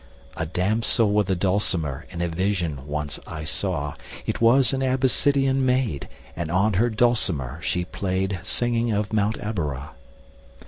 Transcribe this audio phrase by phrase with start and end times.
[0.35, 3.93] A damsel with a dulcimer In a vision once I saw:
[4.25, 9.37] It was an Abyssinian maid, And on her dulcimer she play'd, 40 Singing of Mount
[9.37, 9.89] Abora.